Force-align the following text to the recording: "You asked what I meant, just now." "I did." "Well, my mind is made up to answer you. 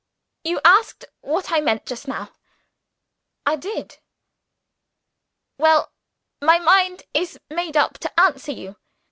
"You 0.43 0.59
asked 0.65 1.05
what 1.19 1.51
I 1.51 1.61
meant, 1.61 1.85
just 1.85 2.07
now." 2.07 2.31
"I 3.45 3.55
did." 3.55 3.99
"Well, 5.59 5.91
my 6.41 6.57
mind 6.57 7.03
is 7.13 7.39
made 7.51 7.77
up 7.77 7.99
to 7.99 8.19
answer 8.19 8.51
you. 8.51 8.77